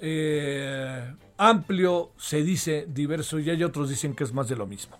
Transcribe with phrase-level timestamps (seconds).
[0.00, 4.98] eh, amplio, se dice diverso y hay otros dicen que es más de lo mismo.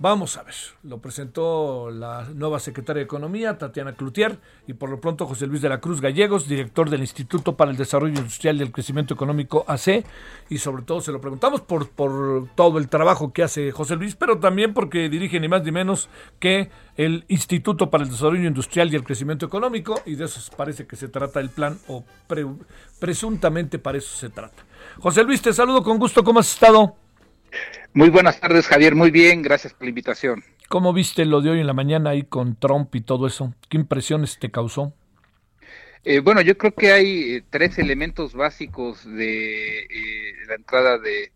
[0.00, 4.38] Vamos a ver, lo presentó la nueva secretaria de Economía, Tatiana Cloutier,
[4.68, 7.76] y por lo pronto José Luis de la Cruz Gallegos, director del Instituto para el
[7.76, 10.04] Desarrollo Industrial y el Crecimiento Económico AC,
[10.50, 14.14] y sobre todo se lo preguntamos por, por todo el trabajo que hace José Luis,
[14.14, 18.92] pero también porque dirige ni más ni menos que el Instituto para el Desarrollo Industrial
[18.92, 22.04] y el Crecimiento Económico, y de eso parece que se trata el plan, o
[23.00, 24.62] presuntamente para eso se trata.
[25.00, 26.94] José Luis, te saludo con gusto, ¿cómo has estado?
[27.94, 28.94] Muy buenas tardes, Javier.
[28.94, 30.44] Muy bien, gracias por la invitación.
[30.68, 33.54] ¿Cómo viste lo de hoy en la mañana ahí con Trump y todo eso?
[33.68, 34.92] ¿Qué impresiones te causó?
[36.04, 41.32] Eh, bueno, yo creo que hay eh, tres elementos básicos de eh, la entrada de,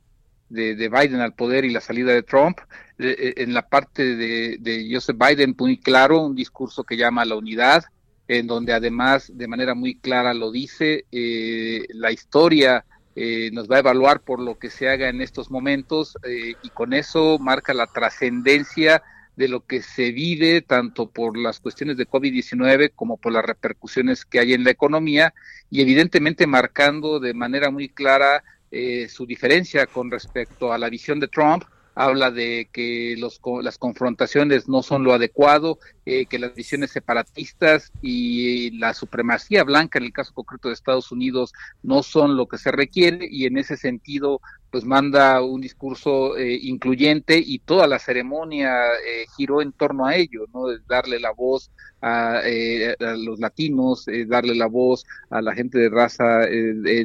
[0.48, 2.58] de, Biden al poder y la salida de Trump.
[2.98, 7.36] en la parte de, de, Joseph Biden, muy claro, un discurso que llama a la
[7.36, 7.84] unidad,
[8.28, 13.80] en donde además de manera muy clara lo dice, la historia eh, nos va a
[13.80, 17.86] evaluar por lo que se haga en estos momentos eh, y con eso marca la
[17.86, 19.02] trascendencia
[19.36, 24.24] de lo que se vive tanto por las cuestiones de COVID-19 como por las repercusiones
[24.24, 25.34] que hay en la economía
[25.70, 31.20] y evidentemente marcando de manera muy clara eh, su diferencia con respecto a la visión
[31.20, 31.64] de Trump.
[31.94, 37.92] Habla de que los, las confrontaciones no son lo adecuado, eh, que las visiones separatistas
[38.02, 42.58] y la supremacía blanca en el caso concreto de Estados Unidos no son lo que
[42.58, 44.40] se requiere y en ese sentido
[44.72, 50.16] pues manda un discurso eh, incluyente y toda la ceremonia eh, giró en torno a
[50.16, 50.62] ello, ¿no?
[50.88, 56.46] Darle la voz a, eh, los latinos, darle la voz a la gente de raza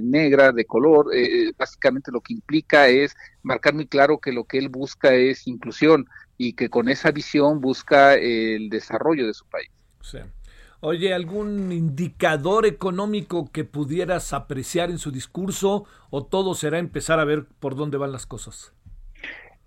[0.01, 1.07] negra, de color,
[1.57, 3.13] básicamente lo que implica es
[3.43, 7.61] marcar muy claro que lo que él busca es inclusión y que con esa visión
[7.61, 9.69] busca el desarrollo de su país.
[10.01, 10.19] Sí.
[10.79, 17.25] Oye, ¿algún indicador económico que pudieras apreciar en su discurso o todo será empezar a
[17.25, 18.73] ver por dónde van las cosas?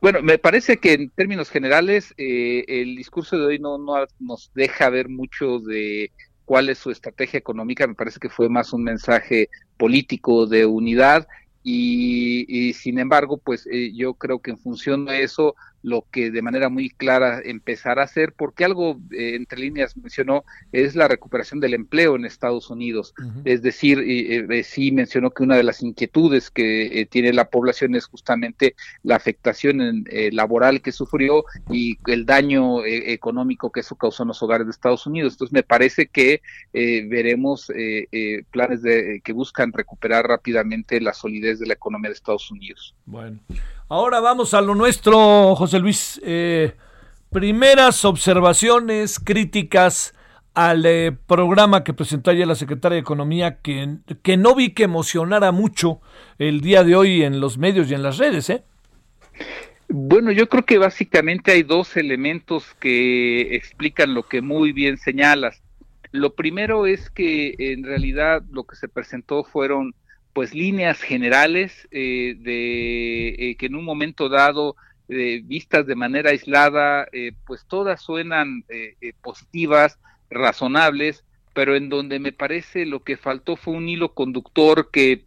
[0.00, 4.50] Bueno, me parece que en términos generales eh, el discurso de hoy no, no nos
[4.54, 6.12] deja ver mucho de
[6.44, 7.86] cuál es su estrategia económica.
[7.86, 11.28] Me parece que fue más un mensaje político de unidad
[11.62, 16.42] y, sin embargo, pues eh, yo creo que en función de eso lo que de
[16.42, 21.60] manera muy clara empezará a hacer, porque algo eh, entre líneas mencionó, es la recuperación
[21.60, 23.14] del empleo en Estados Unidos.
[23.44, 27.94] Es decir, eh, sí mencionó que una de las inquietudes que eh, tiene la población
[27.94, 34.28] es justamente la afectación laboral que sufrió y el daño económico que eso causó en
[34.28, 35.34] los hogares de Estados Unidos.
[35.34, 36.42] Entonces, me parece que
[36.72, 37.70] veremos
[38.50, 42.94] planes de, que buscan recuperar rápidamente la solidez de la economía de Estados Unidos.
[43.06, 43.40] Bueno.
[43.92, 46.20] Ahora vamos a lo nuestro, José Luis.
[46.24, 46.74] Eh,
[47.28, 50.14] primeras observaciones, críticas
[50.54, 54.84] al eh, programa que presentó ayer la secretaria de Economía, que, que no vi que
[54.84, 56.00] emocionara mucho
[56.38, 58.62] el día de hoy en los medios y en las redes, ¿eh?
[59.88, 65.60] Bueno, yo creo que básicamente hay dos elementos que explican lo que muy bien señalas.
[66.12, 69.96] Lo primero es que en realidad lo que se presentó fueron
[70.32, 74.76] pues líneas generales eh, de eh, que en un momento dado
[75.08, 77.08] eh, vistas de manera aislada
[77.46, 78.64] pues todas suenan
[79.22, 79.98] positivas
[80.30, 85.20] razonables pero en donde me parece lo que faltó fue un hilo conductor que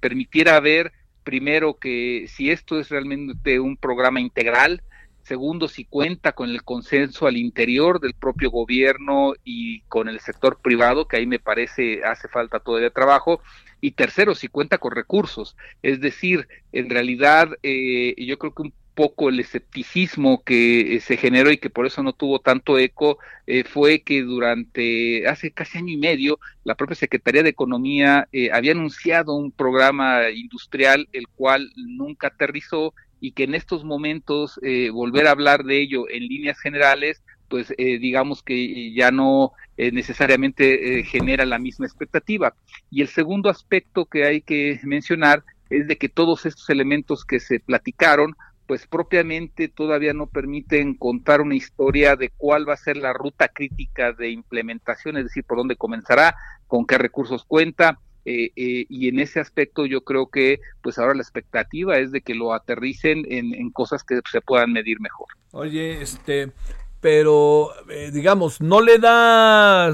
[0.00, 0.92] permitiera ver
[1.24, 4.82] primero que si esto es realmente un programa integral
[5.24, 10.58] segundo si cuenta con el consenso al interior del propio gobierno y con el sector
[10.60, 13.40] privado que ahí me parece hace falta todavía trabajo
[13.80, 15.56] y tercero, si cuenta con recursos.
[15.82, 21.16] Es decir, en realidad eh, yo creo que un poco el escepticismo que eh, se
[21.16, 25.78] generó y que por eso no tuvo tanto eco eh, fue que durante hace casi
[25.78, 31.70] año y medio la propia Secretaría de Economía había anunciado un programa industrial el cual
[31.76, 34.60] nunca aterrizó y que en estos momentos
[34.92, 39.92] volver a hablar de ello en líneas generales pues eh, digamos que ya no eh,
[39.92, 42.54] necesariamente eh, genera la misma expectativa.
[42.90, 47.40] Y el segundo aspecto que hay que mencionar es de que todos estos elementos que
[47.40, 48.34] se platicaron
[48.66, 53.48] pues propiamente todavía no permiten contar una historia de cuál va a ser la ruta
[53.48, 56.34] crítica de implementación, es decir, por dónde comenzará,
[56.66, 58.00] con qué recursos cuenta.
[58.24, 62.22] Eh, eh, y en ese aspecto yo creo que pues ahora la expectativa es de
[62.22, 65.26] que lo aterricen en, en cosas que se puedan medir mejor.
[65.52, 66.52] Oye, este,
[67.00, 69.92] pero eh, digamos, ¿no le da,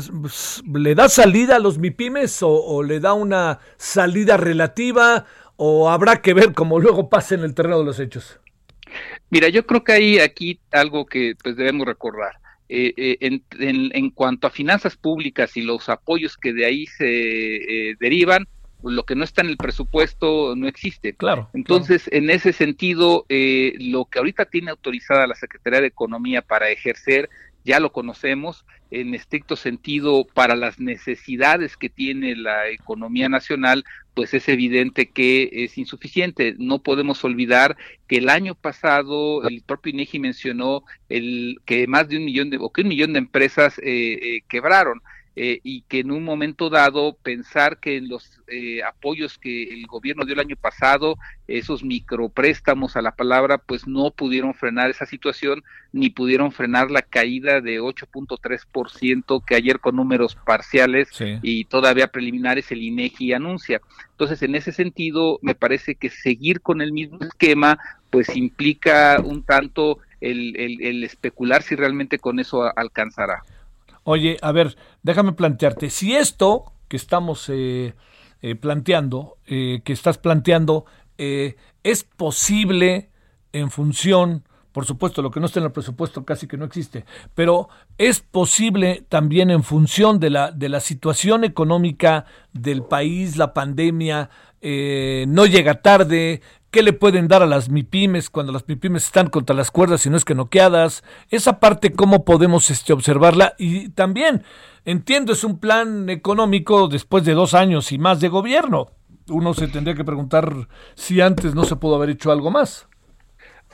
[0.72, 6.22] le da salida a los MIPIMES o, o, le da una salida relativa o habrá
[6.22, 8.38] que ver cómo luego pasa en el terreno de los hechos?
[9.28, 12.34] Mira, yo creo que hay aquí algo que pues debemos recordar.
[12.72, 16.86] Eh, eh, en, en, en, cuanto a finanzas públicas y los apoyos que de ahí
[16.86, 18.46] se eh, derivan,
[18.80, 21.14] pues lo que no está en el presupuesto no existe.
[21.14, 21.50] Claro.
[21.52, 22.24] Entonces, claro.
[22.24, 27.28] en ese sentido, eh, lo que ahorita tiene autorizada la Secretaría de Economía para ejercer,
[27.64, 33.84] ya lo conocemos, en estricto sentido, para las necesidades que tiene la economía nacional,
[34.14, 36.54] pues es evidente que es insuficiente.
[36.58, 37.76] No podemos olvidar
[38.08, 42.58] que el año pasado el propio INEGI mencionó el que más de un millón de
[42.60, 45.00] o que un millón de empresas eh, eh, quebraron.
[45.36, 49.86] Eh, y que en un momento dado pensar que en los eh, apoyos que el
[49.86, 51.16] gobierno dio el año pasado,
[51.46, 55.62] esos micropréstamos a la palabra, pues no pudieron frenar esa situación
[55.92, 61.38] ni pudieron frenar la caída de 8.3% que ayer con números parciales sí.
[61.42, 63.80] y todavía preliminares el INEGI anuncia.
[64.10, 67.78] Entonces, en ese sentido, me parece que seguir con el mismo esquema,
[68.10, 73.44] pues implica un tanto el, el, el especular si realmente con eso alcanzará.
[74.04, 77.94] Oye, a ver, déjame plantearte, si esto que estamos eh,
[78.42, 80.86] eh, planteando, eh, que estás planteando,
[81.18, 83.10] eh, es posible
[83.52, 87.04] en función, por supuesto, lo que no está en el presupuesto casi que no existe,
[87.34, 87.68] pero
[87.98, 94.30] es posible también en función de la, de la situación económica del país, la pandemia,
[94.62, 99.28] eh, no llega tarde, ¿Qué le pueden dar a las MIPIMES cuando las MIPIMES están
[99.28, 101.02] contra las cuerdas y no es que noqueadas?
[101.28, 103.54] Esa parte, ¿cómo podemos este, observarla?
[103.58, 104.44] Y también,
[104.84, 108.92] entiendo, es un plan económico después de dos años y más de gobierno.
[109.28, 112.86] Uno se tendría que preguntar si antes no se pudo haber hecho algo más.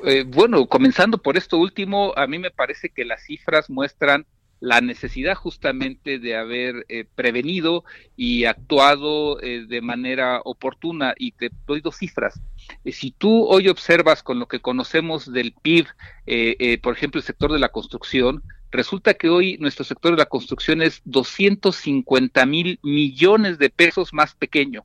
[0.02, 4.24] Eh, bueno, comenzando por esto último, a mí me parece que las cifras muestran
[4.60, 7.84] la necesidad justamente de haber eh, prevenido
[8.16, 11.14] y actuado eh, de manera oportuna.
[11.18, 12.40] Y te doy dos cifras.
[12.84, 15.86] Eh, si tú hoy observas con lo que conocemos del PIB,
[16.26, 20.26] eh, por ejemplo, el sector de la construcción, resulta que hoy nuestro sector de la
[20.26, 24.84] construcción es 250 mil millones de pesos más pequeño.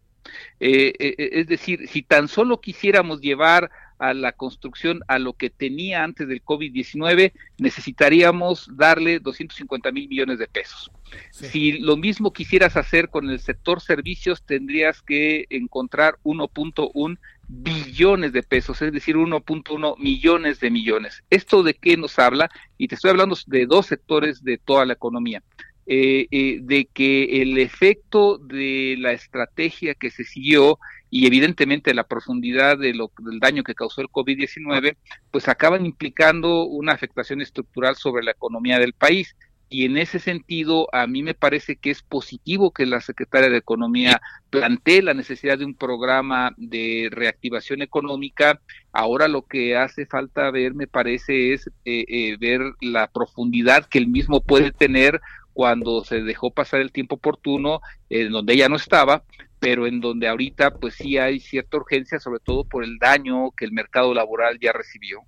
[0.59, 3.69] es decir, si tan solo quisiéramos llevar
[4.01, 10.39] a la construcción a lo que tenía antes del COVID-19, necesitaríamos darle 250 mil millones
[10.39, 10.91] de pesos.
[11.29, 11.45] Sí.
[11.45, 17.19] Si lo mismo quisieras hacer con el sector servicios, tendrías que encontrar 1.1
[17.51, 21.23] billones de pesos, es decir, 1.1 millones de millones.
[21.29, 22.49] ¿Esto de qué nos habla?
[22.77, 25.43] Y te estoy hablando de dos sectores de toda la economía.
[25.87, 30.77] Eh, eh, de que el efecto de la estrategia que se siguió
[31.09, 33.01] y evidentemente la profundidad del
[33.41, 34.95] daño que causó el COVID-19,
[35.31, 39.35] pues acaban implicando una afectación estructural sobre la economía del país.
[39.73, 43.55] Y en ese sentido, a mí me parece que es positivo que la secretaria de
[43.55, 48.59] Economía plantee la necesidad de un programa de reactivación económica.
[48.91, 53.99] Ahora lo que hace falta ver, me parece, es eh, eh, ver la profundidad que
[53.99, 55.21] el mismo puede tener
[55.53, 59.23] cuando se dejó pasar el tiempo oportuno, en donde ella no estaba,
[59.59, 63.63] pero en donde ahorita pues sí hay cierta urgencia, sobre todo por el daño que
[63.63, 65.21] el mercado laboral ya recibió.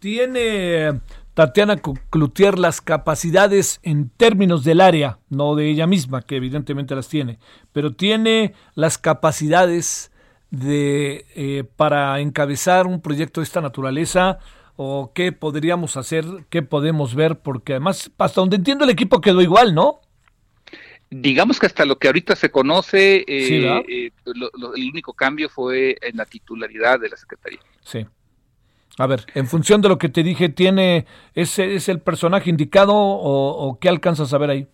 [0.00, 0.98] Tiene
[1.34, 7.08] Tatiana Cloutier las capacidades en términos del área, no de ella misma, que evidentemente las
[7.08, 7.38] tiene,
[7.72, 10.12] pero tiene las capacidades
[10.50, 14.38] de eh, para encabezar un proyecto de esta naturaleza
[14.76, 19.40] o qué podríamos hacer, qué podemos ver, porque además hasta donde entiendo el equipo quedó
[19.40, 20.00] igual, ¿no?
[21.12, 25.12] digamos que hasta lo que ahorita se conoce, eh, sí, eh, lo, lo, el único
[25.12, 27.60] cambio fue en la titularidad de la Secretaría.
[27.84, 28.06] Sí.
[28.98, 32.94] A ver, en función de lo que te dije, ¿tiene ese es el personaje indicado
[32.94, 34.68] o, o qué alcanzas a ver ahí?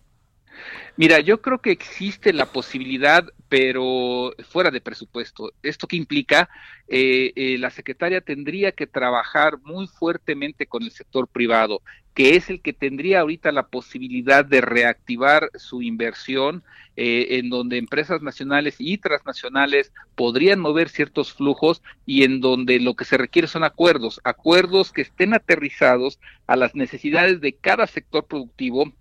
[0.97, 5.53] Mira, yo creo que existe la posibilidad, pero fuera de presupuesto.
[5.63, 6.49] ¿Esto qué implica?
[6.87, 11.81] Eh, eh, la secretaria tendría que trabajar muy fuertemente con el sector privado,
[12.13, 16.63] que es el que tendría ahorita la posibilidad de reactivar su inversión,
[16.97, 22.95] eh, en donde empresas nacionales y transnacionales podrían mover ciertos flujos y en donde lo
[22.95, 28.25] que se requiere son acuerdos, acuerdos que estén aterrizados a las necesidades de cada sector
[28.25, 28.91] productivo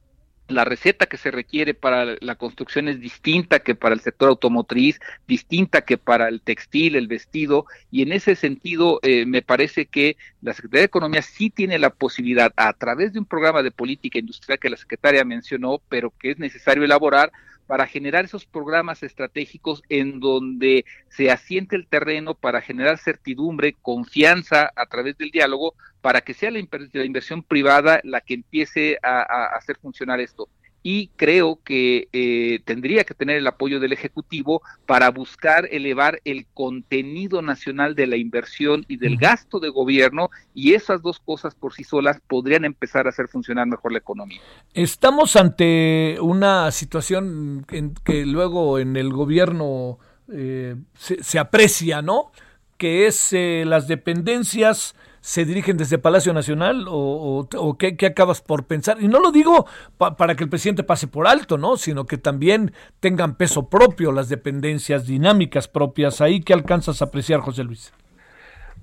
[0.49, 4.99] la receta que se requiere para la construcción es distinta que para el sector automotriz,
[5.27, 10.17] distinta que para el textil, el vestido, y en ese sentido eh, me parece que
[10.41, 14.19] la Secretaría de Economía sí tiene la posibilidad, a través de un programa de política
[14.19, 17.31] industrial que la secretaria mencionó, pero que es necesario elaborar,
[17.69, 24.73] para generar esos programas estratégicos en donde se asiente el terreno para generar certidumbre, confianza
[24.75, 29.77] a través del diálogo, para que sea la, inversión privada la que empiece a hacer
[29.77, 30.49] funcionar esto
[30.91, 36.47] y creo que eh, tendría que tener el apoyo del Ejecutivo para buscar elevar el
[36.55, 41.75] contenido nacional de la inversión y del gasto de gobierno y esas dos cosas por
[41.75, 44.41] sí solas podrían empezar a hacer funcionar mejor la economía.
[44.73, 49.99] Estamos ante una situación en que luego en el gobierno
[50.33, 52.33] eh, se, aprecia, ¿no?
[52.79, 58.67] Que es eh, las dependencias se dirigen desde Palacio Nacional o, o, qué, acabas por
[58.67, 58.99] pensar?
[59.01, 61.77] Y no lo digo para que el presidente pase por alto, ¿no?
[61.77, 66.21] Sino que también tengan peso propio las dependencias dinámicas propias.
[66.21, 67.93] Ahí que alcanzas a apreciar, José Luis.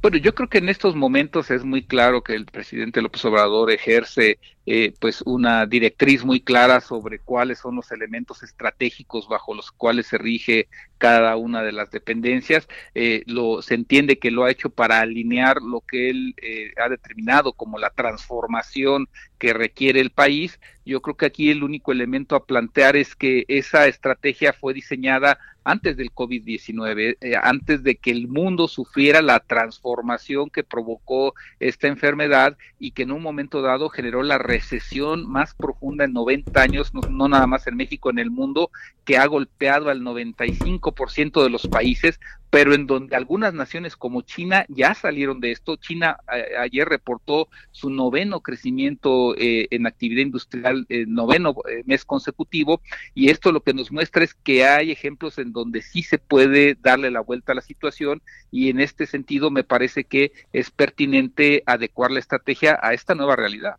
[0.01, 3.71] Bueno, yo creo que en estos momentos es muy claro que el presidente López Obrador
[3.71, 4.37] ejerce
[4.67, 10.07] eh, pues una directriz muy clara sobre cuáles son los elementos estratégicos bajo los cuales
[10.07, 12.67] se rige cada una de las dependencias.
[12.93, 16.89] Eh, lo, se entiende que lo ha hecho para alinear lo que él eh, ha
[16.89, 19.07] determinado como la transformación
[19.39, 20.59] que requiere el país.
[20.85, 25.39] Yo creo que aquí el único elemento a plantear es que esa estrategia fue diseñada
[25.65, 31.87] antes del COVID-19, eh, antes de que el mundo sufriera la transformación que provocó esta
[31.87, 36.93] enfermedad y que en un momento dado generó la recesión más profunda en 90 años,
[36.93, 38.69] no, nada más en México, en el mundo,
[39.03, 42.19] que ha golpeado al 95% de los países,
[42.49, 45.75] pero en donde algunas naciones como China ya salieron de esto.
[45.75, 46.17] China
[46.59, 52.81] ayer reportó su noveno crecimiento eh, en actividad industrial, eh, noveno eh, mes consecutivo,
[53.13, 56.77] y esto lo que nos muestra es que hay ejemplos en donde sí se puede
[56.79, 58.21] darle la vuelta a la situación
[58.51, 63.35] y en este sentido me parece que es pertinente adecuar la estrategia a esta nueva
[63.35, 63.77] realidad.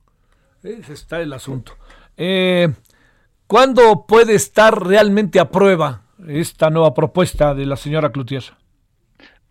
[0.64, 1.76] Ese está el asunto.
[3.46, 8.42] ¿Cuándo puede estar realmente a prueba esta nueva propuesta de la señora Cloutier?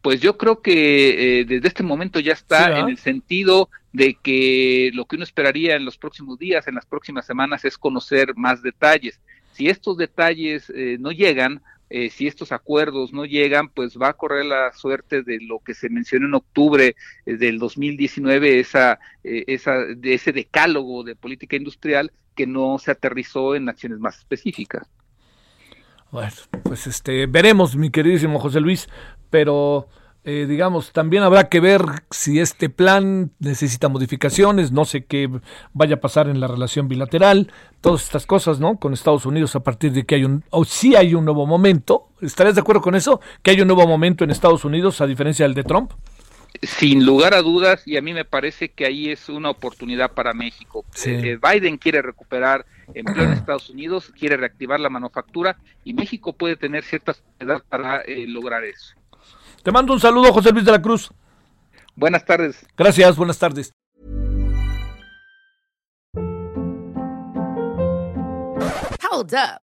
[0.06, 4.92] pues yo creo que eh, desde este momento ya está en el sentido de que
[4.94, 8.62] lo que uno esperaría en los próximos días, en las próximas semanas, es conocer más
[8.62, 9.20] detalles.
[9.54, 11.64] Si estos detalles eh, no llegan,
[11.98, 15.74] eh, si estos acuerdos no llegan, pues va a correr la suerte de lo que
[15.74, 22.46] se mencionó en octubre del 2019, esa, esa, de ese decálogo de política industrial que
[22.46, 24.86] no se aterrizó en acciones más específicas.
[26.12, 26.34] Bueno,
[26.64, 28.90] pues este, veremos, mi queridísimo José Luis,
[29.30, 29.88] pero
[30.28, 35.30] eh, digamos, también habrá que ver si este plan necesita modificaciones, no sé qué
[35.74, 38.80] vaya a pasar en la relación bilateral, todas estas cosas, ¿no?
[38.80, 42.10] Con Estados Unidos a partir de que hay un, o si hay un nuevo momento,
[42.22, 43.22] ¿estarías de acuerdo con eso?
[43.44, 45.92] Que hay un nuevo momento en Estados Unidos a diferencia del de Trump.
[46.64, 50.34] Sin lugar a dudas, y a mí me parece que ahí es una oportunidad para
[50.34, 50.86] México.
[51.06, 52.66] Eh, Biden quiere recuperar
[52.96, 58.02] empleo en Estados Unidos, quiere reactivar la manufactura y México puede tener ciertas edad para
[58.02, 58.96] eh, lograr eso.
[59.66, 61.10] Te mando un saludo, José Luis de la Cruz.
[61.96, 62.68] Buenas tardes.
[62.78, 63.72] Gracias, buenas tardes.
[69.02, 69.65] Hold up.